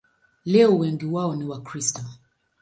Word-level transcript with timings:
Leo 0.45 0.77
wengi 0.77 1.05
wao 1.05 1.35
ni 1.35 1.43
Wakristo. 1.45 2.01